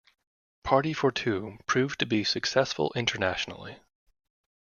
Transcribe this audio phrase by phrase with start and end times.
[0.63, 3.77] "Party for Two" proved to be successful internationally.